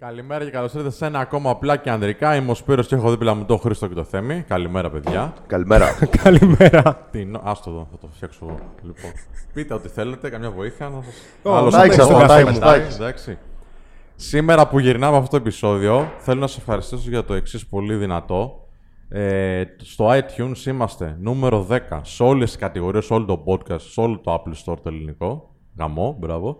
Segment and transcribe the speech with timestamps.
[0.00, 2.36] Καλημέρα και καλώς ήρθατε σε ένα ακόμα απλά και ανδρικά.
[2.36, 4.42] Είμαι ο Σπύρος και έχω δίπλα μου τον Χρήστο και το Θέμη.
[4.48, 5.34] Καλημέρα, παιδιά.
[5.46, 5.86] Καλημέρα.
[6.22, 7.08] Καλημέρα.
[7.10, 8.58] Τι, νο- άστο εδώ, θα το φτιάξω εγώ.
[8.82, 9.10] Λοιπόν,
[9.54, 11.02] πείτε ό,τι θέλετε, καμιά βοήθεια να
[11.42, 11.50] σα.
[11.50, 12.96] Ω, Άλλος εντάξει, ο- αυτό, ο- εντάξει, εντάξει, εντάξει.
[13.00, 13.38] εντάξει.
[14.16, 18.68] Σήμερα που γυρνάμε αυτό το επεισόδιο, θέλω να σας ευχαριστήσω για το εξής πολύ δυνατό.
[19.08, 24.00] Ε, στο iTunes είμαστε νούμερο 10 σε όλες τις κατηγορίες, σε όλο το podcast, σε
[24.00, 25.54] όλο το Apple Store το ελληνικό.
[25.78, 26.56] Γαμό, μπράβο.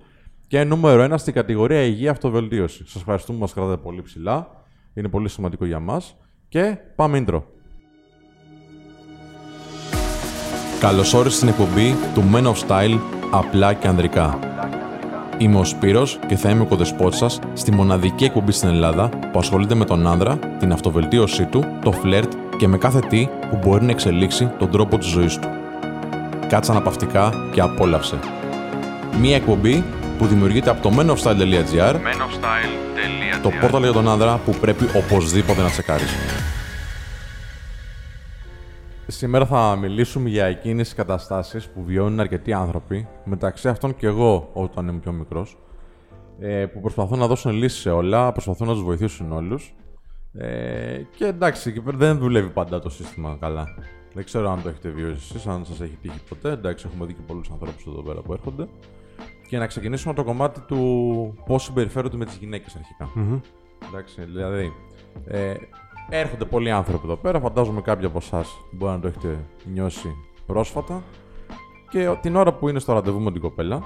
[0.48, 2.84] Και νούμερο 1 στην κατηγορία Υγεία Αυτοβελτίωση.
[2.86, 4.64] Σας ευχαριστούμε που μας κρατάτε πολύ ψηλά.
[4.94, 6.16] Είναι πολύ σημαντικό για μας.
[6.48, 7.42] Και πάμε intro.
[10.80, 12.98] Καλώς όρισες στην εκπομπή του Men of Style
[13.30, 14.38] απλά και ανδρικά.
[15.38, 19.38] Είμαι ο Σπύρος και θα είμαι ο κοδεσπότης σας στη μοναδική εκπομπή στην Ελλάδα που
[19.38, 23.84] ασχολείται με τον άνδρα, την αυτοβελτίωσή του, το φλερτ και με κάθε τι που μπορεί
[23.84, 25.48] να εξελίξει τον τρόπο της ζωής του.
[26.48, 28.18] Κάτσε αναπαυτικά και απόλαυσε.
[29.20, 29.84] Μία εκπομπή
[30.18, 31.96] που δημιουργείται από το menofstyle.gr
[33.42, 36.10] το πόρταλ για τον άνδρα που πρέπει οπωσδήποτε να τσεκάρεις.
[39.06, 44.50] Σήμερα θα μιλήσουμε για εκείνες τις καταστάσεις που βιώνουν αρκετοί άνθρωποι, μεταξύ αυτών και εγώ
[44.52, 45.58] όταν είμαι πιο μικρός,
[46.38, 49.74] ε, που προσπαθούν να δώσουν λύσεις σε όλα, προσπαθούν να τους βοηθήσουν όλους.
[50.32, 53.66] Ε, και εντάξει, εκεί πέρα δεν δουλεύει πάντα το σύστημα καλά.
[54.14, 56.50] Δεν ξέρω αν το έχετε βιώσει εσείς, αν σας έχει τύχει ποτέ.
[56.50, 58.68] Εντάξει, έχουμε δει και πολλούς ανθρώπους εδώ πέρα που έρχονται.
[59.48, 63.08] Και να ξεκινήσουμε από το κομμάτι του πώς συμπεριφέρονται με τις γυναίκες αρχικά.
[63.88, 64.72] Εντάξει, δηλαδή,
[65.26, 65.54] ε,
[66.10, 67.40] έρχονται πολλοί άνθρωποι εδώ πέρα.
[67.40, 70.08] Φαντάζομαι κάποιοι από εσάς μπορεί να το έχετε νιώσει
[70.46, 71.02] πρόσφατα.
[71.90, 73.82] Και ο- την ώρα που είναι στο ραντεβού με την κοπέλα,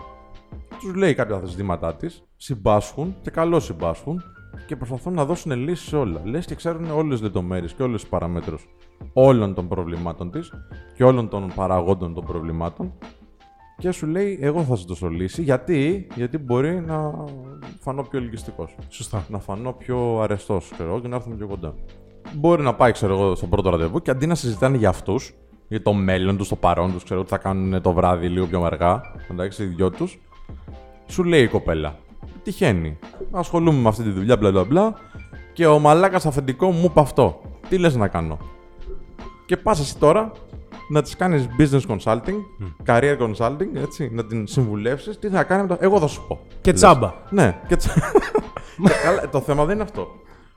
[0.80, 4.22] τους λέει κάποια τα ζητήματά της, συμπάσχουν και καλώ συμπάσχουν
[4.66, 6.20] και προσπαθούν να δώσουν λύσεις σε όλα.
[6.24, 8.68] Λες και ξέρουν όλες τις λεπτομέρειες και όλες τις παραμέτρους
[9.12, 10.52] όλων των προβλημάτων της
[10.96, 12.92] και όλων των παραγόντων των προβλημάτων.
[13.82, 15.42] Και σου λέει, Εγώ θα σου δώσω λύση.
[15.42, 17.24] Γιατί, Γιατί μπορεί να
[17.80, 19.24] φανώ πιο ελκυστικός Σωστά.
[19.28, 21.74] να φανώ πιο αρεστός, ξέρω εγώ, και να έρθουμε πιο κοντά.
[22.34, 25.34] Μπορεί να πάει, ξέρω εγώ, στο πρώτο ραντεβού και αντί να συζητάνε για αυτούς,
[25.68, 28.62] για το μέλλον τους, το παρόν τους, ξέρω τι θα κάνουν το βράδυ λίγο πιο
[28.62, 29.00] αργά,
[29.30, 30.18] εντάξει, οι δυο τους,
[31.06, 31.96] σου λέει η κοπέλα.
[32.42, 32.98] Τυχαίνει.
[33.30, 34.94] Ασχολούμαι με αυτή τη δουλειά, μπλα μπλα μπλα,
[35.52, 37.40] και ο μαλάκας αφεντικό μου είπε αυτό.
[37.68, 38.38] Τι λες να κάνω;
[39.46, 40.32] Και πας εσύ τώρα
[40.92, 42.34] να τη κάνεις business consulting,
[42.86, 45.76] career consulting, έτσι, να την συμβουλεύσεις, τι θα κάνει με το.
[45.80, 46.40] Εγώ θα σου πω.
[46.60, 46.80] Και Λες.
[46.80, 47.12] τσάμπα.
[47.30, 47.92] Ναι, και τσα...
[48.86, 50.06] Και καλά, το θέμα δεν είναι αυτό.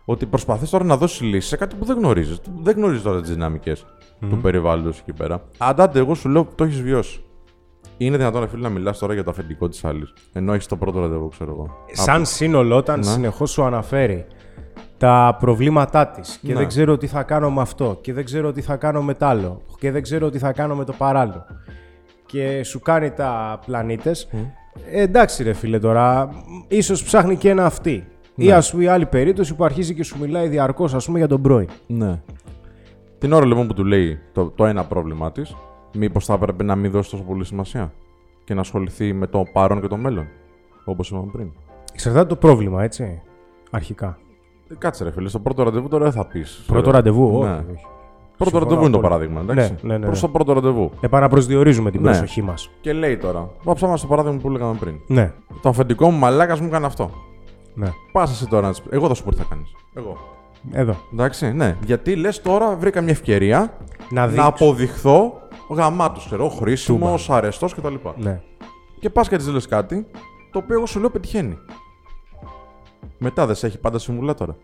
[0.05, 2.39] Ότι προσπαθείς τώρα να δώσεις λύση σε κάτι που δεν γνωρίζεις.
[2.61, 3.85] Δεν γνωρίζεις τώρα τις δυναμικές
[4.29, 5.43] του περιβάλλοντος εκεί πέρα.
[5.57, 7.19] Αντάτε, εγώ σου λέω που το έχεις βιώσει.
[7.97, 10.13] Είναι δυνατόν, ρε φίλε, να μιλάς τώρα για το αφεντικό της άλλης.
[10.33, 11.77] Ενώ έχεις το πρώτο ραντεβού, ξέρω εγώ.
[11.91, 13.05] Σαν σύνολο, όταν Ναι.
[13.05, 14.25] συνεχώς σου αναφέρει
[14.97, 16.59] τα προβλήματά της και Ναι.
[16.59, 19.23] δεν ξέρω τι θα κάνω με αυτό και δεν ξέρω τι θα κάνω με τ'
[19.23, 21.45] άλλο και δεν ξέρω τι θα κάνω με το παράλληλο
[22.25, 24.29] και σου κάνει τα πλανήτες,
[24.91, 26.29] ε, εντάξει ρε φίλε τώρα,
[26.67, 28.07] ίσως ψάχνει και ένα αυτή.
[28.35, 28.45] Ναι.
[28.45, 31.27] Ή ας πούμε η άλλη περίπτωση που αρχίζει και σου μιλάει διαρκώς ας πούμε για
[31.27, 31.67] τον πρώην.
[31.87, 32.21] Ναι.
[33.17, 35.55] Την ώρα λοιπόν που του λέει το, το ένα πρόβλημά της,
[35.93, 37.93] μήπως θα έπρεπε να μην δώσει τόσο πολύ σημασία
[38.43, 40.27] και να ασχοληθεί με το παρόν και το μέλλον.
[40.85, 41.51] Όπως είπαμε πριν.
[41.93, 43.21] Εξαρτάται το πρόβλημα, έτσι,
[43.71, 44.17] αρχικά.
[44.69, 46.63] Ε, Κάτσε, ρε φίλε, στο πρώτο ραντεβού τώρα δεν θα πεις.
[46.67, 47.49] Πρώτο ραντεβού, Ναι.
[47.51, 47.85] όχι, όχι.
[48.37, 48.99] Πρώτο Συμφωνώ ραντεβού είναι το απόλυτα.
[49.07, 49.41] παράδειγμα.
[49.41, 49.75] Εντάξει.
[49.81, 50.27] Ναι, ναι, ναι, Προς ναι.
[50.27, 50.91] το πρώτο ραντεβού.
[51.01, 52.07] Επαναπροσδιορίζουμε την Ναι.
[52.09, 52.69] προσοχή μας.
[52.81, 54.95] Και λέει τώρα, βάψαμε στο παράδειγμα που λέγαμε πριν.
[55.07, 55.31] Ναι,
[55.61, 57.09] Το αφεντικό μου μαλάκας μου έκανε αυτό.
[57.73, 57.87] ναι.
[58.11, 59.71] Πας εσύ τώρα να της- Εγώ θα σου πω τι θα κάνεις.
[59.93, 60.17] Εγώ.
[60.71, 60.95] Εδώ.
[61.13, 61.77] Εντάξει, ναι.
[61.85, 63.73] Γιατί λες τώρα βρήκα μια ευκαιρία
[64.09, 64.45] Να να, δείξω.
[64.47, 65.33] αποδειχθώ
[65.69, 67.93] γαμάτος, ξέρω, χρήσιμος, αρεστός κτλ.
[68.15, 68.41] Ναι.
[68.99, 70.05] Και πας και της λες κάτι,
[70.51, 71.57] το οποίο εγώ σου λέω πετυχαίνει.
[73.17, 74.57] Μετά δεν σε έχει πάντα συμβουλά τώρα.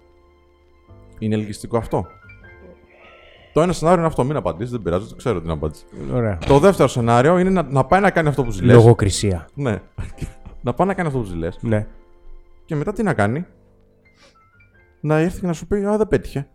[1.19, 2.07] Είναι ελκυστικό αυτό.
[3.53, 5.85] Το ένα σενάριο είναι αυτό, μην απαντήσεις, δεν πειράζει, το ξέρω την απάντηση.
[6.13, 6.37] Ωραία.
[6.37, 8.75] Το δεύτερο σενάριο είναι να, να πάει να κάνει αυτό που ζηλες.
[8.75, 9.47] Λογοκρισία.
[9.53, 9.81] Ναι.
[10.61, 11.57] να πάει να κάνει αυτό που ζηλες.
[11.61, 11.87] Ναι.
[12.65, 13.45] Και μετά τι να κάνει;
[14.99, 16.47] Να έρθει και να σου πει Α, δεν πέτυχε.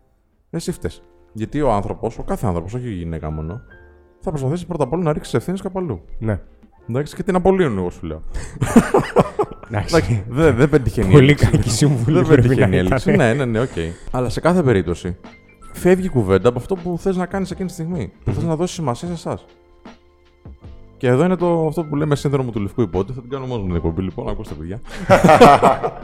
[0.50, 1.02] Εσύ φταίς.
[1.32, 3.60] Γιατί ο άνθρωπος, ο κάθε άνθρωπος, όχι η γυναίκα μόνο,
[4.20, 6.04] θα προσπαθήσει πρώτα απ' όλα να ρίξει ευθύνες κάπου αλλού.
[6.18, 6.40] Ναι.
[6.88, 8.22] Εντάξει, και την απολύουν, εγώ σου λέω.
[9.70, 9.94] Εντάξει.
[9.96, 11.08] Εντάξει, δεν δεν πετυχαίνει.
[11.10, 11.46] η Πολύ έλξη.
[11.50, 12.92] κακή συμβουλή Δεν πρέπει να πετυχαίνει η ήταν.
[12.92, 13.10] έλξη.
[13.16, 13.68] Ναι, ναι, ναι, οκ.
[14.10, 15.16] Αλλά σε κάθε περίπτωση
[15.72, 18.12] φεύγει η κουβέντα από αυτό που θες να κάνεις εκείνη τη στιγμή.
[18.24, 19.44] Που θες να δώσεις σημασία σε εσάς.
[20.96, 23.12] Και εδώ είναι το, αυτό που λέμε σύνδρομο του λευκού ιππότη.
[23.12, 24.28] Θα την κάνω μόνος μου την εκπομπή, λοιπόν.
[24.28, 24.80] Ακούστε, παιδιά.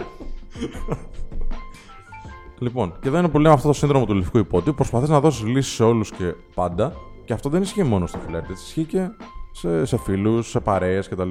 [2.58, 4.70] λοιπόν, και εδώ είναι που λέμε αυτό το σύνδρομο του λευκού υπότη.
[4.70, 6.92] που Προσπαθείς να δώσεις λύσεις σε όλους και πάντα.
[7.24, 8.50] Και αυτό δεν ισχύει μόνο στο φλερτ.
[8.50, 9.08] έτσι, Ισχύει και
[9.52, 11.30] σε, σε φίλους, σε παρέες κτλ.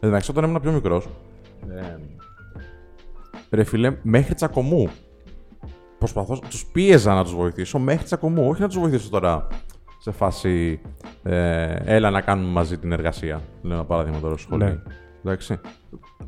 [0.00, 1.08] Εντάξει, όταν ήμουν πιο μικρός,
[1.70, 1.96] ε,
[3.50, 4.88] ρε φίλε, μέχρι τσακωμού.
[5.98, 8.48] Προσπαθώ, τους πίεζα να τους βοηθήσω μέχρι τσακωμού.
[8.48, 9.46] Όχι να τους βοηθήσω τώρα
[9.98, 10.80] σε φάση
[11.22, 13.40] ε, έλα να κάνουμε μαζί την εργασία.
[13.62, 14.66] Λέω ένα παράδειγμα τώρα στο σχολείο.
[14.66, 14.78] Ναι.
[15.24, 15.60] Εντάξει.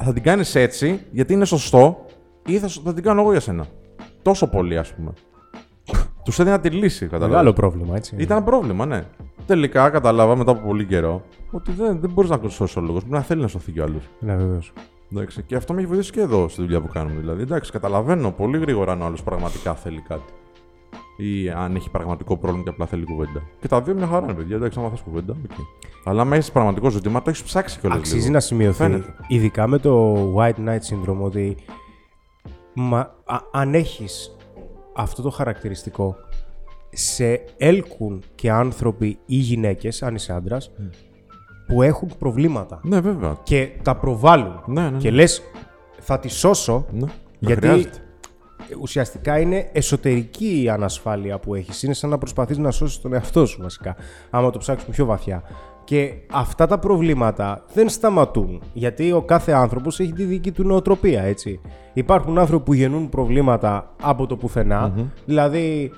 [0.03, 2.05] Θα την κάνεις έτσι γιατί είναι σωστό
[2.47, 3.67] ή θα, σου- θα την κάνω εγώ για σένα.
[4.23, 5.13] Τόσο πολύ, ας πούμε.
[6.25, 7.53] Τους έδινα τη λύση, Μεγάλο κατάλαβα.
[7.53, 8.17] πρόβλημα, έτσι.
[8.19, 9.03] Ήταν πρόβλημα, ναι.
[9.47, 12.93] Τελικά κατάλαβα μετά από πολύ καιρό ότι δεν, δεν μπορείς να σώσεις όλο.
[12.99, 14.03] Πρέπει να θέλει να σωθεί κι ο άλλος.
[14.21, 14.73] Ναι, βεβαίως.
[15.17, 15.43] Εντάξει.
[15.43, 17.21] Και αυτό με έχει βοηθήσει και εδώ στη δουλειά που κάνουμε.
[17.21, 20.33] Δηλαδή, εντάξει, καταλαβαίνω πολύ γρήγορα αν ο άλλος πραγματικά θέλει κάτι.
[21.17, 23.43] Ή αν έχει πραγματικό πρόβλημα και απλά θέλει κουβέντα.
[23.61, 24.57] Και τα δύο μια χαρά είναι, παιδιά.
[24.57, 25.57] Εντάξει, άμα θες κουβέντα, οκ.
[26.05, 27.99] Αλλά άμα έχει πραγματικό ζήτημα, το έχεις ψάξει κιόλας.
[27.99, 29.15] Αξίζει να σημειωθεί, Φαίνεται.
[29.29, 31.57] ειδικά με το White Knight Syndrome, ότι
[32.75, 34.37] μα, α- αν έχεις
[34.97, 36.17] αυτό το χαρακτηριστικό,
[36.91, 40.71] σε έλκουν και άνθρωποι ή γυναίκες, αν είσαι άντρας,
[41.67, 43.39] που έχουν προβλήματα Ναι, βέβαια.
[43.43, 44.61] και τα προβάλλουν.
[44.67, 44.99] Ναι, ναι, ναι.
[44.99, 45.43] Και λες,
[46.01, 47.07] θα τη σώσω, Ναι.
[47.39, 47.99] γιατί χρειάζεται.
[48.81, 51.83] ουσιαστικά είναι εσωτερική η ανασφάλεια που έχεις.
[51.83, 53.97] Είναι σαν να προσπαθείς να σώσεις τον εαυτό σου βασικά,
[54.31, 55.43] άμα το ψάξουμε πιο βαθιά.
[55.85, 61.23] Και αυτά τα προβλήματα δεν σταματούν, γιατί ο κάθε άνθρωπος έχει τη δική του νοοτροπία,
[61.23, 61.61] έτσι.
[61.93, 64.93] Υπάρχουν άνθρωποι που γεννούν προβλήματα από το πουθενα
[65.25, 65.91] δηλαδή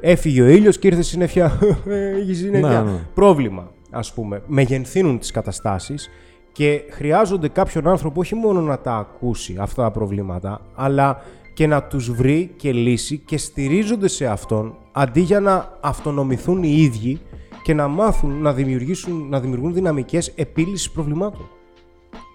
[0.00, 1.58] έφυγε ο ήλιος και ήρθε συννεφιά,
[2.20, 2.82] έχει συννεφιά.
[2.82, 2.98] Ναι, ναι.
[3.14, 4.42] Πρόβλημα, ας πούμε.
[4.46, 6.10] Μεγενθύνουν τις καταστάσεις
[6.52, 11.22] και χρειάζονται κάποιον άνθρωπο όχι μόνο να τα ακούσει αυτά τα προβλήματα, αλλά
[11.54, 16.74] και να τους βρει και λύσει και στηρίζονται σε αυτόν αντί για να αυτονομηθούν οι
[16.76, 17.20] ίδιοι
[17.62, 21.48] και να μάθουν να, δημιουργήσουν, να δημιουργούν δυναμικές επίλυσης προβλημάτων.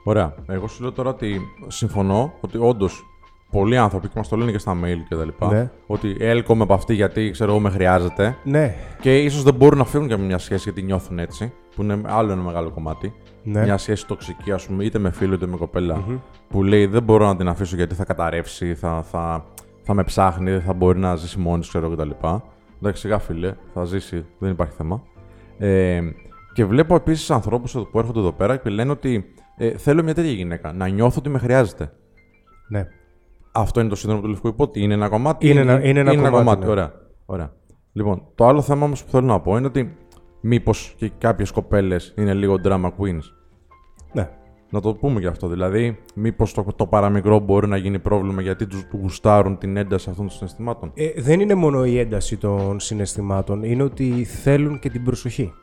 [0.03, 0.35] Ωραία.
[0.47, 3.03] Εγώ σου λέω τώρα ότι συμφωνώ ότι όντως
[3.51, 5.69] πολλοί άνθρωποι και μας το λένε και στα mail και τα λοιπά, Ναι.
[5.87, 9.85] ότι έλκομαι από αυτή γιατί ξέρω εγώ με χρειάζεται Ναι, και ίσως δεν μπορούν να
[9.85, 13.13] φύγουν και με μια σχέση γιατί νιώθουν έτσι, που είναι άλλο ένα μεγάλο κομμάτι.
[13.43, 13.63] Ναι.
[13.63, 16.03] Μια σχέση τοξική, ας πούμε, είτε με φίλο είτε με κοπελα
[16.49, 19.45] που λέει δεν μπορώ να την αφήσω γιατί θα καταρρεύσει, θα, θα,
[19.83, 22.09] θα με ψάχνει, δεν θα μπορεί να ζήσει μόνη της, ξέρω κτλ.
[22.81, 25.03] Εντάξει, σιγά φίλε, θα ζήσει, δεν υπάρχει θέμα.
[25.57, 26.01] Ε,
[26.53, 30.31] και βλέπω επίσης ανθρώπους που έρχονται εδώ πέρα και λένε ότι ε, θέλω μια τέτοια
[30.31, 31.91] γυναίκα, να νιώθω ότι με χρειάζεται.
[32.67, 32.87] ναι.
[33.51, 34.81] Αυτό είναι το σύνδρομο του λευκού υπότι.
[34.81, 35.49] Είναι ένα κομμάτι.
[35.49, 36.71] Είναι ένα- είναι ένα κομμάτι, ναι.
[36.71, 36.93] Ωραία.
[37.25, 37.51] Ωραία.
[37.93, 39.95] Λοιπόν, το άλλο θέμα όμως που θέλω να πω είναι ότι
[40.41, 43.23] μήπως και κάποιες κοπέλες είναι λίγο drama queens.
[44.13, 44.29] ναι.
[44.73, 45.47] Να το πούμε και αυτό.
[45.47, 50.25] Δηλαδή, μήπως το, το παραμικρό μπορεί να γίνει πρόβλημα γιατί τους γουστάρουν την ένταση αυτών
[50.27, 55.03] των συναισθημάτων; Ε, δεν είναι μόνο η ένταση των συναισθημάτων, είναι ότι θέλουν και την
[55.03, 55.53] προσοχη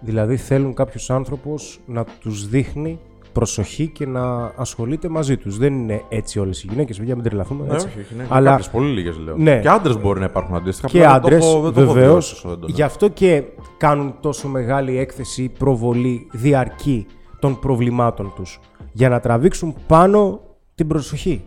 [0.00, 2.98] Δηλαδή θέλουν κάποιος άνθρωπος να τους δείχνει
[3.38, 5.58] προσοχή και να ασχολείται μαζί τους.
[5.58, 7.66] Δεν είναι έτσι όλες οι γυναίκες, παιδιά, μην τρελαθούμε.
[7.66, 7.86] Ναι, έτσι.
[7.86, 8.26] όχι, όχι, ναι.
[8.28, 9.36] Αλλά Κάποιες πολύ λίγες λέω.
[9.36, 9.60] Ναι.
[9.60, 10.88] Και άντρες μπορεί να υπάρχουν αντίστοιχα.
[10.88, 12.10] και απλά δεν το άντρες, έχω- δεν το έχω βεβαίως.
[12.12, 12.72] βιώσει τόσο έντονα.
[12.74, 13.42] Γι' αυτό και
[13.76, 17.06] κάνουν τόσο μεγάλη έκθεση, προβολή, διαρκή
[17.38, 18.60] των προβλημάτων τους.
[18.92, 20.40] Για να τραβήξουν πάνω
[20.74, 21.44] την προσοχή.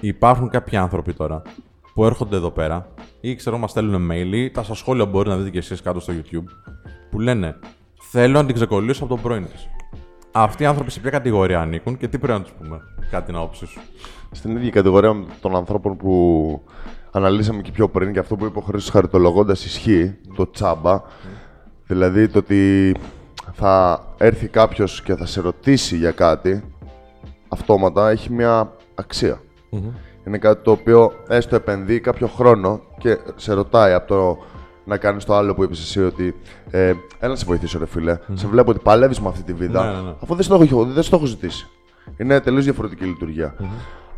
[0.00, 1.42] Υπάρχουν κάποιοι άνθρωποι τώρα
[1.94, 2.86] που έρχονται εδώ πέρα
[3.20, 6.00] ή ξέρω μας στέλνουν mail ή τα στα σχόλια μπορεί να δείτε και εσείς κάτω
[6.00, 6.44] στο YouTube
[7.10, 7.56] που λένε
[8.14, 9.68] Θέλω να την ξεκολλήσω από τον πρώην της.
[10.32, 12.80] Αυτοί οι άνθρωποι σε ποια κατηγορία ανήκουν και τι πρέπει να τους πούμε,
[13.10, 13.80] κάτι την άποψή σου.
[14.30, 16.62] Στην ίδια κατηγορία των ανθρώπων που
[17.10, 21.02] αναλύσαμε και πιο πριν και αυτό που είπε ο Χρήστος χαριτολογώντας ισχύει, το τσάμπα.
[21.86, 22.94] Δηλαδή το ότι
[23.52, 26.64] θα έρθει κάποιος και θα σε ρωτήσει για κάτι,
[27.48, 29.40] αυτόματα έχει μια αξία.
[30.26, 34.38] Είναι κάτι το οποίο έστω επενδύει κάποιο χρόνο και σε ρωτάει από το
[34.84, 36.34] να κάνεις το άλλο που είπες εσύ ότι
[36.70, 36.86] ε,
[37.18, 38.18] έλα να σε βοηθήσω, ρε φίλε.
[38.34, 40.14] Σε βλέπω ότι παλεύεις με αυτή τη βίδα, Ναι, ναι, ναι.
[40.22, 41.68] αφού δεν στο έχω, δεν στο έχω ζητήσει.
[42.16, 43.54] Είναι τελείως διαφορετική λειτουργία.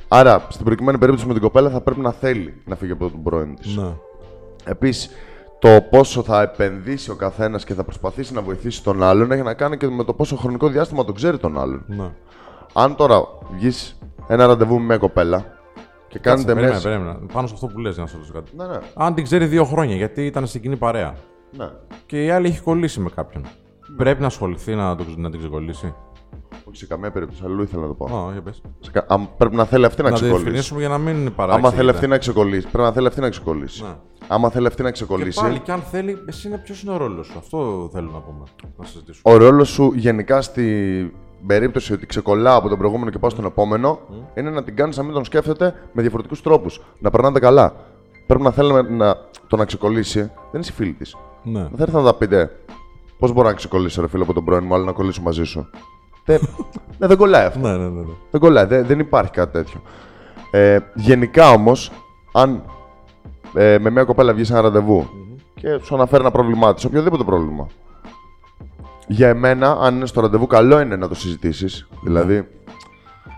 [0.08, 3.22] Άρα, στην προκειμένη περίπτωση με την κοπέλα θα πρέπει να θέλει να φύγει από τον
[3.22, 3.76] πρώην της.
[3.76, 3.92] Ναι.
[4.64, 5.10] Επίσης,
[5.58, 9.54] το πόσο θα επενδύσει ο καθένας και θα προσπαθήσει να βοηθήσει τον άλλον έχει να
[9.54, 11.84] κάνει και με το πόσο χρονικό διάστημα τον ξέρει τον άλλον.
[11.86, 12.10] ναι.
[12.72, 13.24] Αν τώρα
[13.56, 15.44] βγεις ένα ραντεβού με μια κοπέλα
[16.14, 16.88] και Κάτσε, κάνετε περίμενε, μέσα.
[16.88, 17.18] περίμενε.
[17.32, 18.50] Πάνω σε αυτό που λες, για να σε ρωτήσω κάτι.
[18.56, 21.14] Ναι, ναι, Αν την ξέρει δύο χρόνια, γιατί ήταν στην κοινή παρέα
[21.56, 21.68] ναι.
[22.06, 23.44] και η άλλη έχει κολλήσει με κάποιον.
[23.96, 25.94] Πρέπει να ασχοληθεί να, το, να την ξεκολλήσει.
[26.64, 28.16] Όχι σε καμία περίπτωση, αλλού ήθελα να το πω.
[28.16, 28.62] Α, για πες.
[28.80, 30.40] Σε κα- αν πρέπει να θέλει αυτή να, Να ξεκολλήσει.
[30.42, 31.66] διευκρινίσουμε για να μην παράξενε.
[31.66, 33.82] Άμα θέλει αυτή να ξεκολλήσει, πρέπει να θέλει αυτή να ξεκολλήσει.
[33.82, 33.88] Ναι.
[34.28, 36.96] Άμα θέλει αυτή να Και ξεκολλήσει, πάλι, και αν θέλει, εσύ είναι ποιος είναι ο
[36.96, 38.44] ρόλος σου; Αυτό θέλω να πούμε.
[38.76, 39.34] Να συζητήσουμε.
[39.34, 41.12] ο ρόλος σου γενικά στη
[41.46, 43.98] περίπτωση ότι ξεκολλά από τον προηγούμενο και πάω στον επόμενο,
[44.34, 46.80] είναι να την κάνεις να μην τον σκέφτεται με διαφορετικούς τρόπους.
[46.98, 47.72] Να περνάτε καλά.
[48.26, 49.16] Πρέπει να θέλει να, να,
[49.48, 51.16] το να ξεκολλήσει, δεν είναι η φίλη της.
[51.42, 51.60] Ναι.
[51.60, 52.50] Δεν θα έρθει να τα πείτε.
[53.18, 55.70] Πώς μπορώ να ξεκολλήσω, ρε φίλε, από τον πρώην μου, αλλά να κολλήσω μαζί σου.
[56.24, 56.40] δεν,
[56.98, 57.58] ναι, δεν κολλάει αυτό.
[57.58, 58.00] Ναι, ναι, ναι.
[58.00, 58.12] ναι.
[58.30, 59.80] Δεν κολλάει, δεν, δεν υπάρχει κάτι τέτοιο.
[60.50, 61.92] Ε, γενικά όμως,
[62.32, 62.62] αν
[63.54, 65.08] ε, με μια κοπέλα βγεις σε ένα ραντεβού
[65.54, 67.66] και σου αναφέρει ένα πρόβλημά της, οποιοδήποτε πρόβλημα.
[69.06, 71.86] Για εμένα, αν είναι στο ραντεβού, καλό είναι να το συζητήσεις.
[72.02, 72.48] Δηλαδή,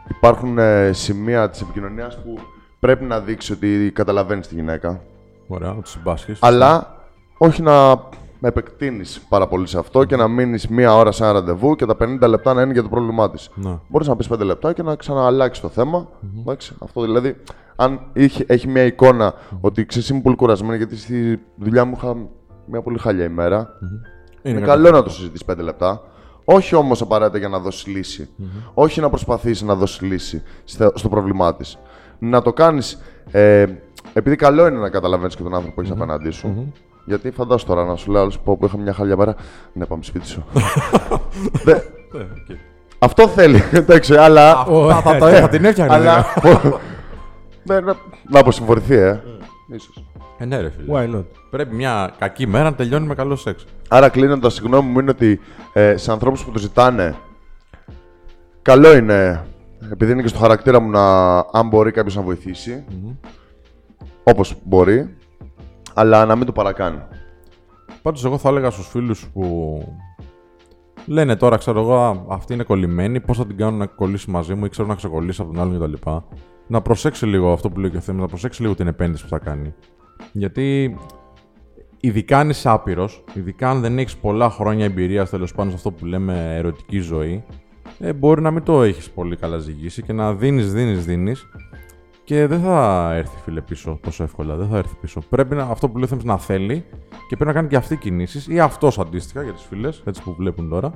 [0.09, 2.39] υπάρχουν ε, σημεία της επικοινωνίας που
[2.81, 5.01] πρέπει να δείξει ότι καταλαβαίνεις τη γυναίκα.
[5.47, 6.39] Ωραία, να τους συμπάσχεις.
[6.43, 6.97] Αλλά
[7.39, 7.99] όχι να
[8.41, 11.87] να επεκτείνεις πάρα πολύ σε αυτό και να μείνεις μία ώρα σε ένα ραντεβού και
[11.87, 13.51] τα 50 λεπτά να είναι για το πρόβλημά της.
[13.55, 13.79] Ναι.
[13.89, 16.09] Μπορείς να πεις 5 λεπτά και να ξανααλλάξεις το θέμα.
[16.39, 17.37] Εντάξει, αυτό δηλαδή,
[17.77, 22.17] αν είχε, έχει μία εικόνα ότι ξέρεις, είμαι πολύ κουρασμένη γιατί στη δουλειά μου είχα
[22.67, 23.69] μια πολύ χάλια ημέρα.
[24.49, 26.03] Είναι, Είναι καλό να το συζητήσεις 5 λεπτά.
[26.45, 28.29] Όχι όμως απαραίτητα για να δώσεις λύση.
[28.75, 31.79] Όχι να προσπαθήσεις να δώσεις λύση στο, στο πρόβλημά της.
[32.19, 33.03] Να το κάνεις.
[33.31, 33.67] Ε,
[34.12, 36.73] επειδή καλό είναι να καταλαβαίνεις και τον άνθρωπο που έχεις απέναντί σου.
[37.05, 39.35] Γιατί φαντάσου τώρα να σου λέω άλλος, πω πω είχα μια χάλια μέρα.
[39.73, 40.45] Ναι, πάμε σπίτι σου.
[41.65, 41.73] Δε-
[42.12, 42.57] Ναι, οκ.
[42.99, 43.62] αυτό θέλει.
[43.73, 44.50] Εντάξει, αλλά.
[44.91, 45.95] Αυτά θα το είχα την έφτιαχνε.
[45.95, 46.25] αλλά
[47.69, 47.95] ναι, να,
[48.31, 49.23] να αποσυμφορηθεί, ε.
[49.75, 50.05] Ίσως.
[50.38, 50.93] Ε, ναι, ρε φίλε.
[50.93, 51.25] Why not?
[51.50, 53.64] Πρέπει μια κακή μέρα να τελειώνει με καλό σεξ.
[53.88, 55.40] Άρα κλείνοντας, συγγνώμη μου είναι ότι
[55.73, 57.14] ε, σε ανθρώπους που το ζητάνε,
[58.62, 59.47] καλό είναι,
[59.93, 62.85] επειδή είναι και στο χαρακτήρα μου, να, αν μπορεί κάποιος να βοηθήσει,
[64.23, 65.16] όπως μπορεί,
[65.95, 66.99] αλλά να μην το παρακάνει.
[68.02, 69.78] Πάντως, εγώ θα έλεγα στους φίλους που
[71.07, 74.55] λένε τώρα, ξέρω εγώ, «Α, αυτή είναι κολλημένη, πώς θα την κάνω να κολλήσει μαζί
[74.55, 76.11] μου ή ξέρω να ξεκολλήσει από τον άλλον κτλ.
[76.66, 79.28] Να προσέξει λίγο αυτό που λέει και ο Θέμης, να προσέξει λίγο την επένδυση που
[79.28, 79.75] θα κάνει.
[80.33, 80.97] Γιατί
[82.01, 85.91] ειδικά αν είσαι άπειρος, ειδικά αν δεν έχεις πολλά χρόνια εμπειρίας τέλος πάντων σε αυτό
[85.91, 87.45] που λέμε ερωτική ζωή,
[87.99, 91.47] ε, μπορεί να μην το έχεις πολύ καλά ζυγίσει και να δίνεις, δίνεις, δίνεις
[92.25, 94.57] και δεν θα έρθει φίλε πίσω τόσο εύκολα.
[94.57, 95.21] Δεν θα έρθει πίσω.
[95.29, 96.85] Πρέπει να, αυτό που λέει ο Θέμης να θέλει
[97.29, 100.35] και πρέπει να κάνει και αυτή κινήσεις ή αυτός αντίστοιχα για τις φίλες, έτσι που
[100.39, 100.93] βλέπουν τώρα.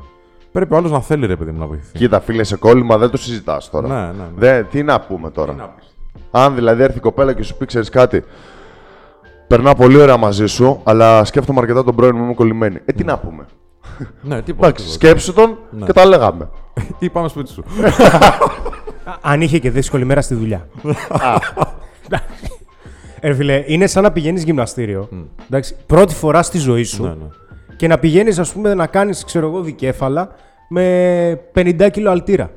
[0.53, 1.93] Πρέπει ο άλλος να θέλει ρε παιδί μου να βοηθήσει.
[1.93, 3.89] Κοίτα, φίλε, σε κόλλημα δεν το συζητάς τώρα.
[3.89, 4.29] Ναι, ναι, ναι.
[4.35, 5.53] Δεν, τι να πούμε τώρα.
[5.53, 5.97] Τι να πεις.
[6.31, 8.25] Αν δηλαδή έρθει η κοπέλα και σου πει, ξέρεις κάτι,
[9.51, 12.79] περνάω πολύ ωραία μαζί σου, αλλά σκέφτομαι αρκετά τον πρώην μου, είμαι κολλημένη.
[12.85, 13.47] Ε, τι να πούμε.
[14.23, 14.67] Ναι, τίποτα.
[14.67, 15.07] Εντάξει, τίποτα.
[15.07, 15.87] σκέψου τον Ναι.
[15.87, 16.49] και τα λέγαμε.
[16.99, 17.65] Ή πάμε σπίτι σου.
[19.05, 20.69] Α- Αν είχε και δύσκολη μέρα στη δουλειά.
[23.21, 25.09] Ε, φίλε, είναι σαν να πηγαίνεις γυμναστήριο.
[25.47, 27.27] Εντάξει, πρώτη φορά στη ζωή σου ναι, ναι.
[27.77, 30.29] και να πηγαίνεις, ας πούμε, να κάνεις, ξέρω εγώ, δικέφαλα
[30.69, 32.51] με 50 κιλο αλτήρα.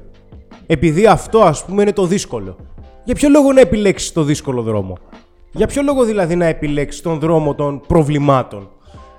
[0.67, 2.55] Επειδή αυτό, ας πούμε, είναι το δύσκολο.
[3.03, 4.97] Για ποιο λόγο να επιλέξεις το δύσκολο δρόμο;
[5.55, 8.69] Για ποιο λόγο δηλαδή να επιλέξεις τον δρόμο των προβλημάτων;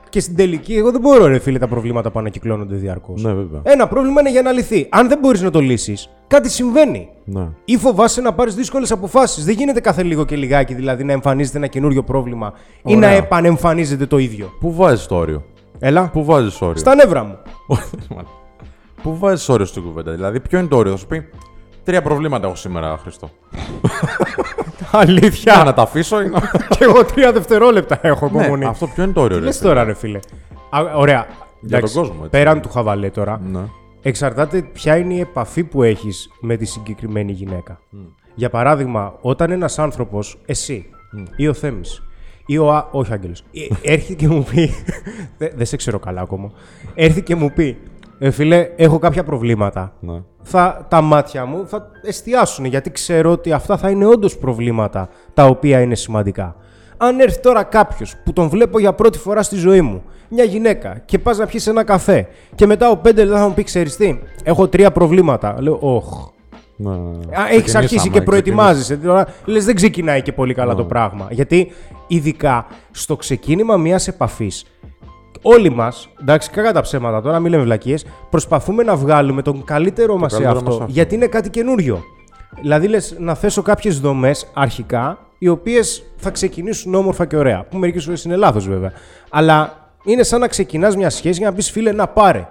[0.09, 3.23] Και στην τελική, εγώ δεν μπορώ, ρε φίλε, τα προβλήματα που ανακυκλώνονται διαρκώς.
[3.23, 3.61] Ναι, βέβαια.
[3.62, 4.87] Ένα πρόβλημα είναι για να λυθεί.
[4.91, 7.09] Αν δεν μπορείς να το λύσεις, κάτι συμβαίνει.
[7.25, 7.49] Ναι.
[7.64, 9.45] Ή φοβάσαι να πάρεις δύσκολες αποφάσεις.
[9.45, 12.53] Δεν γίνεται κάθε λίγο και λιγάκι δηλαδή να εμφανίζεται ένα καινούριο πρόβλημα
[12.85, 13.19] ή να Ωραία.
[13.19, 14.50] επανεμφανίζεται το ίδιο.
[14.61, 15.45] Πού βάζεις το όριο;
[15.79, 16.09] Έλα.
[16.12, 17.38] Πού βάζεις όριο; Στα νεύρα μου.
[19.03, 21.29] Πού βάζεις όριο στην κουβέντα; Δηλαδή, ποιο είναι το όριο; Θα σου πει
[21.85, 23.31] Τρία προβλήματα έχω σήμερα, Χριστό.
[24.99, 25.63] Αλήθεια.
[25.65, 26.41] να τα αφήσω ή να.
[26.79, 28.59] και εγώ τρία δευτερόλεπτα έχω υπομονή.
[28.59, 29.45] ναι, αυτό ποιο είναι το όριο, ρε.
[29.45, 29.69] Λες φίλε.
[29.69, 30.19] τώρα, ρε φίλε.
[30.71, 31.27] Α, ωραία.
[31.61, 32.31] Για Εντάξει, τον κόσμο, έτσι.
[32.31, 33.61] Πέραν του χαβαλέ τώρα, Ναι.
[34.03, 37.79] εξαρτάται ποια είναι η επαφή που έχεις με τη συγκεκριμένη γυναίκα.
[38.35, 40.87] Για παράδειγμα, όταν ένας άνθρωπος, εσύ
[41.37, 42.03] ή ο Θέμης,
[42.47, 42.73] ή ο.
[42.73, 42.89] Α...
[42.91, 43.45] Όχι, Άγγελος,
[43.83, 44.75] ε, έρχεται και μου πει.
[45.39, 46.51] Δεν δεν σε ξέρω καλά ακόμα.
[46.95, 47.77] Έρθει και μου πει,
[48.18, 49.92] ε, φίλε, έχω κάποια προβλήματα.
[50.00, 50.23] Ναι.
[50.42, 55.47] Θα, τα μάτια μου θα εστιάσουν γιατί ξέρω ότι αυτά θα είναι όντως προβλήματα τα
[55.47, 56.56] οποία είναι σημαντικά.
[56.97, 61.02] Αν έρθει τώρα κάποιος που τον βλέπω για πρώτη φορά στη ζωή μου, μια γυναίκα,
[61.04, 63.97] και πας να πιεις ένα καφέ, και μετά ο πέντε λεπτά θα μου πει: Ξέρεις
[63.97, 65.56] τι, έχω τρία προβλήματα.
[65.61, 66.33] Λέω: Όχ.
[66.76, 66.90] Ναι.
[67.50, 68.97] Έχεις αρχίσει και Ξεκινήσαμε, προετοιμάζεσαι.
[68.97, 71.26] Τώρα λες, δεν ξεκινάει και πολύ καλά το πράγμα.
[71.30, 71.73] Γιατί
[72.06, 74.64] ειδικά στο ξεκίνημα μιας επαφής,
[75.43, 80.17] όλοι μας, εντάξει, κακά τα ψέματα τώρα, μην λέμε βλακίες, προσπαθούμε να βγάλουμε τον καλύτερό
[80.17, 80.71] μας καλύτερο εαυτό.
[80.71, 80.93] μας αυτό.
[80.93, 82.03] Γιατί είναι κάτι καινούριο.
[82.61, 87.64] Δηλαδή, λες να θέσω κάποιες δομές αρχικά, οι οποίες θα ξεκινήσουν όμορφα και ωραία.
[87.71, 88.93] Που μερικές φορές είναι λάθος βέβαια.
[89.31, 92.49] Αλλά είναι σαν να ξεκινάς μια σχέση για να πεις φίλε, να πάρε.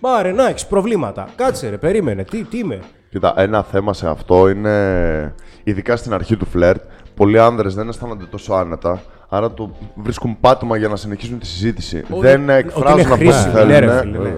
[0.00, 1.28] Πάρε, να έχεις προβλήματα.
[1.36, 2.24] Κάτσε, ρε, περίμενε.
[2.24, 2.80] Τι, τι είμαι.
[3.10, 6.82] Κοίτα, ένα θέμα σε αυτό είναι, ειδικά στην αρχή του φλερτ,
[7.14, 12.04] πολλοί άνδρες δεν αισθάνονται τόσο άνετα, άρα το βρίσκουν πάτημα για να συνεχίσουν τη συζήτηση.
[12.20, 13.68] δεν ότι εκφράζουν είναι αυτό που χρήσιμο, θέλουν.
[13.68, 14.34] ναι, ρε φίλε, ναι.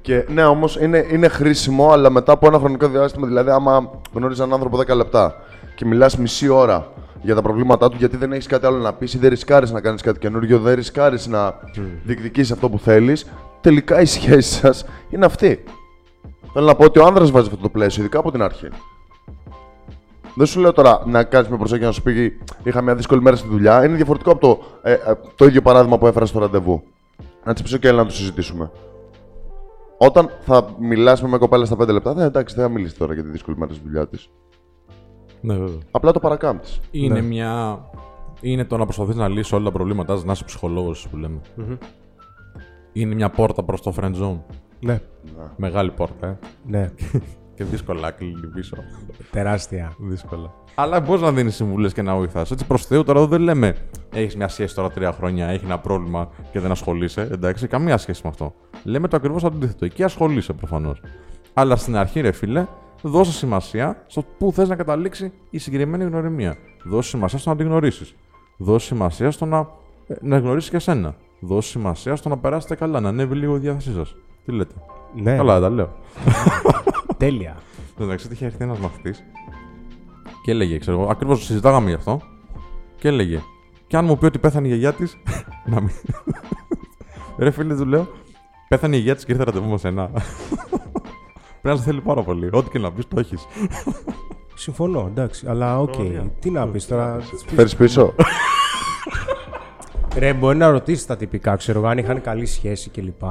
[0.00, 4.40] Και ναι, όμως είναι, είναι χρήσιμο, αλλά μετά από ένα χρονικό διάστημα, δηλαδή, άμα γνωρίζει
[4.40, 5.34] έναν άνθρωπο 10 λεπτά
[5.74, 6.86] και μιλάς μισή ώρα
[7.22, 9.80] για τα προβλήματά του, γιατί δεν έχεις κάτι άλλο να πεις ή δεν ρισκάρεις να
[9.80, 11.54] κάνεις κάτι καινούριο, δεν ρισκάρεις να
[12.04, 13.26] διεκδικήσει αυτό που θέλεις,
[13.60, 15.64] τελικά η σχέση σας είναι αυτή.
[16.52, 18.68] Θέλω να πω ότι ο άνδρας βάζει αυτό το πλαίσιο, ειδικά από την αρχή.
[20.34, 23.36] Δεν σου λέω τώρα να κάνεις με προσοχή να σου πει Είχα μια δύσκολη μέρα
[23.36, 23.84] στη δουλειά.
[23.84, 24.98] Είναι διαφορετικό από το, ε, ε,
[25.36, 26.82] το ίδιο παράδειγμα που έφερα στο ραντεβού.
[27.44, 28.70] Να τη πει: OK, έλα να το συζητήσουμε.
[29.98, 33.14] Όταν θα μιλάς με μια κοπέλα στα 5 λεπτά, δεν εντάξει, δεν θα μιλήσεις τώρα
[33.14, 34.30] για τη δύσκολη μέρα στη δουλειά της.
[35.40, 35.78] Ναι, βέβαια.
[35.90, 36.80] Απλά το παρακάμπτεις.
[36.90, 37.80] Είναι μια.
[38.40, 41.40] Είναι το να προσπαθείς να λύσεις όλα τα προβλήματά σου, να είσαι ψυχολόγος που λέμε.
[42.92, 44.38] Είναι μια πόρτα προς το friend zone.
[44.80, 45.00] Ναι.
[45.56, 46.38] Μεγάλη πόρτα, ε.
[46.66, 46.90] Ναι.
[47.62, 48.76] Και δύσκολα κλείνει πίσω.
[49.30, 49.92] Τεράστια.
[49.98, 50.54] δύσκολα.
[50.74, 52.50] Αλλά μπορείς να δίνεις συμβουλές και να βοηθάς.
[52.50, 53.76] Έτσι προς Θεού τώρα εδώ δεν λέμε
[54.12, 57.28] έχεις μια σχέση τώρα τρία χρόνια, έχει ένα πρόβλημα και δεν ασχολείσαι.
[57.32, 58.54] Εντάξει, καμία σχέση με αυτό.
[58.84, 59.84] Λέμε το ακριβώς αντίθετο.
[59.84, 61.02] Εκεί ασχολείσαι προφανώς.
[61.52, 62.66] Αλλά στην αρχή, ρε φίλε,
[63.02, 66.56] δώσε σημασία στο πού θες να καταλήξει η συγκεκριμένη γνωριμία.
[66.84, 68.14] Δώσε σημασία στο να την γνωρίσεις.
[68.56, 69.68] Δώσε σημασία στο να,
[70.06, 71.14] ε, να γνωρίσεις και εσένα.
[71.40, 74.16] Δώσε σημασία στο να περάσετε καλά, να ανέβει λίγο η διάθεσή σας.
[74.44, 74.74] Τι λέτε;
[75.14, 75.92] Ναι, Καλά, δεν τα λέω.
[77.16, 77.56] τέλεια.
[78.00, 79.24] Εντάξει, είχε έρθει ένας μαθητής
[80.42, 82.20] και έλεγε, ξέρω εγώ, ακριβώς συζητάγαμε γι' αυτό.
[82.96, 83.42] Και έλεγε,
[83.86, 85.16] και αν μου πει ότι πέθανε η γιαγιά της.
[85.70, 85.90] να μην.
[87.38, 88.08] Ρε φίλε, του λέω,
[88.68, 90.10] πέθανε η γιαγιά της και ήρθε ραντεβού με σένα.
[91.62, 92.48] Πρέπει να σε θέλει πάρα πολύ.
[92.52, 93.46] Ό,τι και να πεις, το έχεις.
[94.54, 95.46] Συμφωνώ, εντάξει.
[95.48, 95.94] Αλλά οκ.
[96.40, 97.18] Τι να πεις τώρα.
[97.46, 98.14] Φέρεις πίσω.
[100.18, 103.22] Ρε, μπορεί να ρωτήσεις τα τυπικά, ξέρω εγώ, αν είχαν καλή σχέση κλπ.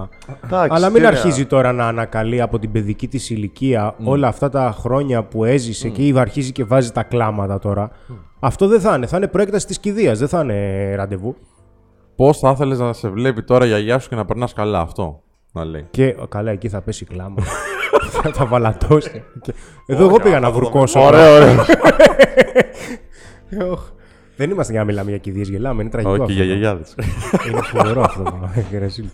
[0.43, 4.49] Εντάξει, Αλλά μην τι αρχίζει τώρα να ανακαλεί από την παιδική της ηλικία όλα αυτά
[4.49, 7.89] τα χρόνια που έζησε και αρχίζει και βάζει τα κλάματα τώρα.
[8.39, 9.05] Αυτό δεν θα είναι.
[9.05, 11.35] Θα είναι προέκταση της κηδείας, δεν θα είναι ραντεβού.
[12.15, 15.21] Πώς θα ήθελες να σε βλέπει τώρα η γιαγιά σου και να περνάς καλά αυτό.
[15.51, 15.87] Να λέει.
[15.91, 17.35] Και καλά, εκεί θα πέσει κλάμα.
[18.21, 19.23] θα τα βαλατώσει.
[19.41, 19.53] Και-
[19.85, 20.99] Εδώ εγώ πήγα να βουρκώσω.
[21.05, 21.55] Ωραίο, ωραίο.
[24.41, 24.47] Οχ.
[24.47, 25.81] Δεν είμαστε για να μιλάμε για κηδείες, γελάμε.
[25.81, 26.13] Είναι τραγικό.
[26.13, 26.33] Όχι, αυτό.
[26.33, 26.95] για γιαγιάδες.
[27.47, 29.05] Είναι φοβερό αυτό το γερασίλ.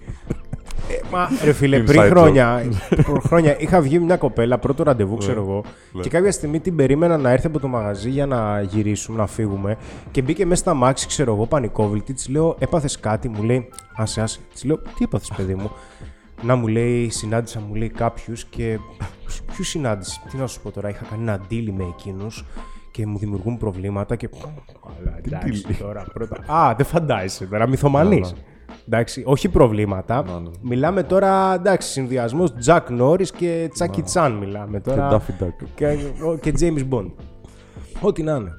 [0.90, 2.10] Ε, Μα ρε φίλε, Inside πριν joke.
[2.10, 6.02] χρόνια, πριν χρόνια είχα βγει με μια κοπέλα, πρώτο ραντεβού, ξέρω εγώ, ναι.
[6.02, 9.78] και κάποια στιγμή την περίμενα να έρθει από το μαγαζί για να γυρίσουμε, να φύγουμε.
[10.12, 12.14] Και μπήκε μέσα στα μάξι, ξέρω εγώ, πανικόβλητη.
[12.14, 14.40] Της λέω, Έπαθες κάτι, μου λέει, Άσε, άσε.
[14.54, 15.72] Της λέω, Τι έπαθες, παιδί μου;
[16.42, 18.80] Να μου λέει, συνάντησα μου λέει κάποιους και.
[19.56, 22.46] Ποιου συνάντησε, τι να σου πω τώρα, είχα κάνει ένα deal με εκείνους
[22.98, 24.30] και μου δημιουργούν προβλήματα και.
[24.82, 26.54] Καλά, εντάξει τώρα πρώτα.
[26.54, 28.24] Α, δεν φαντάζεσαι τώρα, μυθομανή.
[28.88, 30.24] Εντάξει, όχι προβλήματα.
[30.24, 30.50] ναι.
[30.62, 35.10] Μιλάμε τώρα, εντάξει, συνδυασμός Jack Norris και Τσάκι Τσάν μιλάμε τώρα.
[35.12, 35.68] Daffy Duck.
[35.76, 35.98] Και,
[36.42, 37.12] και James Bond.
[38.02, 38.52] Ό,τι να είναι.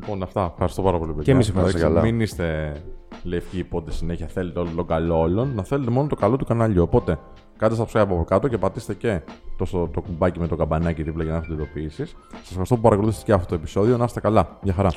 [0.00, 0.48] Λοιπόν, αυτά.
[0.52, 1.08] Ευχαριστώ πάρα πολύ.
[1.08, 1.24] παιδιά.
[1.24, 1.84] Και εμείς ευχαριστούμε.
[1.84, 2.12] Εντάξει, Καλά.
[2.12, 2.72] Μην είστε
[3.22, 5.52] λευκοί πότε συνέχεια θέλετε όλο το καλό όλων.
[5.54, 6.82] Να θέλετε μόνο το καλό του καναλιού.
[6.82, 7.18] Οπότε,
[7.68, 9.20] κάντε subscribe από κάτω και πατήστε και
[9.56, 12.04] το, στο- το κουμπάκι με το καμπανάκι δίπλα για να έχετε ειδοποιήσει.
[12.06, 13.96] Σας ευχαριστώ που παρακολουθήσατε και αυτό το επεισόδιο.
[13.96, 14.58] Να είστε καλά.
[14.62, 14.90] Γεια χαρά.